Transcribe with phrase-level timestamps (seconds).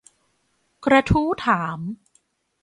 [0.85, 1.79] กระทู้ถาม